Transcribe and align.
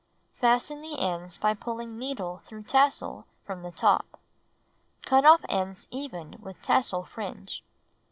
Fasten 0.39 0.81
the 0.81 0.97
ends 0.97 1.37
by 1.37 1.53
pulling 1.53 1.99
needle 1.99 2.37
through 2.39 2.63
tassel 2.63 3.27
from 3.45 3.61
the 3.61 3.69
top. 3.71 4.19
Cut 5.03 5.25
off 5.25 5.45
ends 5.47 5.87
even 5.91 6.37
with 6.41 6.59
tassel 6.63 7.03
fringe. 7.03 7.63